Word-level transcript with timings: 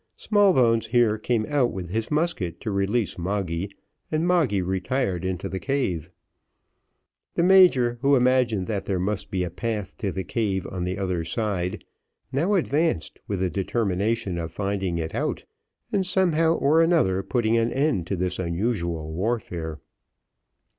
Smallbones 0.17 0.87
here 0.87 1.19
came 1.19 1.45
out 1.47 1.71
with 1.71 1.89
his 1.89 2.09
musket 2.09 2.59
to 2.61 2.71
release 2.71 3.19
Moggy, 3.19 3.69
and 4.11 4.25
Moggy 4.27 4.59
retired 4.63 5.23
into 5.23 5.47
the 5.47 5.59
cave. 5.59 6.09
The 7.35 7.43
major, 7.43 7.99
who 8.01 8.15
imagined 8.15 8.65
that 8.65 8.85
there 8.85 8.97
must 8.99 9.29
be 9.29 9.43
a 9.43 9.51
path 9.51 9.95
to 9.97 10.11
the 10.11 10.23
cave 10.23 10.65
on 10.65 10.85
the 10.85 10.97
other 10.97 11.23
side, 11.23 11.83
now 12.31 12.55
advanced 12.55 13.19
with 13.27 13.41
the 13.41 13.51
determination 13.51 14.39
of 14.39 14.51
finding 14.51 14.97
it 14.97 15.13
out, 15.13 15.45
and 15.91 16.03
somehow 16.03 16.55
or 16.55 16.81
another 16.81 17.21
putting 17.21 17.55
an 17.57 17.71
end 17.71 18.07
to 18.07 18.15
this 18.15 18.39
unusual 18.39 19.11
warfare. 19.13 19.81